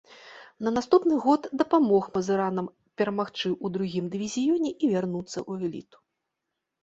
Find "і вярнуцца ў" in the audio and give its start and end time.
4.71-5.69